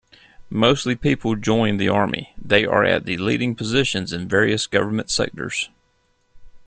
[0.49, 5.69] Mostly people joined the army.they are at the leading positions in various Government Sectors.